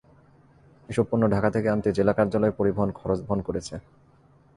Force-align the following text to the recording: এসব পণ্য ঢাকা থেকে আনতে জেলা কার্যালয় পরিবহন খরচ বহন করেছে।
এসব 0.89 1.05
পণ্য 1.09 1.23
ঢাকা 1.29 1.49
থেকে 1.51 1.67
আনতে 1.69 1.89
জেলা 1.91 2.13
কার্যালয় 2.13 2.53
পরিবহন 2.59 2.89
খরচ 2.91 3.19
বহন 3.21 3.39
করেছে। 3.41 3.75